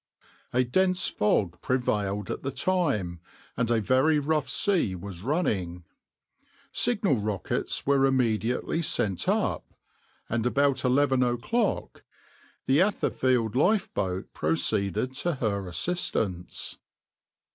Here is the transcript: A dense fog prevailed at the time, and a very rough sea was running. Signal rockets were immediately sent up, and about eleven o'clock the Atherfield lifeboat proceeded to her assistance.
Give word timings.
A 0.51 0.63
dense 0.63 1.09
fog 1.09 1.61
prevailed 1.61 2.31
at 2.31 2.41
the 2.41 2.49
time, 2.49 3.19
and 3.55 3.69
a 3.69 3.79
very 3.79 4.17
rough 4.17 4.49
sea 4.49 4.95
was 4.95 5.21
running. 5.21 5.83
Signal 6.71 7.17
rockets 7.17 7.85
were 7.85 8.07
immediately 8.07 8.81
sent 8.81 9.29
up, 9.29 9.75
and 10.27 10.43
about 10.47 10.83
eleven 10.83 11.21
o'clock 11.21 12.03
the 12.65 12.79
Atherfield 12.81 13.55
lifeboat 13.55 14.33
proceeded 14.33 15.13
to 15.17 15.35
her 15.35 15.67
assistance. 15.67 16.79